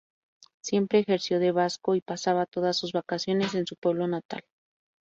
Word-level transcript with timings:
Siempre 0.63 0.97
ejerció 0.97 1.37
de 1.37 1.51
vasco, 1.51 1.93
y 1.93 2.01
pasaba 2.01 2.47
todas 2.47 2.75
sus 2.75 2.91
vacaciones 2.91 3.53
en 3.53 3.67
su 3.67 3.75
pueblo 3.75 4.07
natal. 4.07 4.41